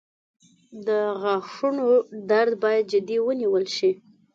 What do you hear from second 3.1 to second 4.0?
ونیول شي.